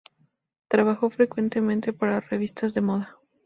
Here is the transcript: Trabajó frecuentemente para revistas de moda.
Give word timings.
Trabajó 0.67 1.11
frecuentemente 1.11 1.93
para 1.93 2.21
revistas 2.21 2.73
de 2.73 2.81
moda. 2.81 3.17